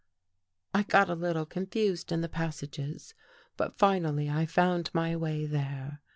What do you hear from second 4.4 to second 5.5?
found my way